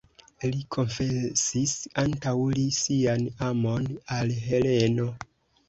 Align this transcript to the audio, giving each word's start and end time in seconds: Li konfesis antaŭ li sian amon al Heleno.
Li 0.45 0.61
konfesis 0.75 1.73
antaŭ 2.05 2.33
li 2.55 2.65
sian 2.79 3.29
amon 3.51 3.89
al 4.19 4.37
Heleno. 4.51 5.11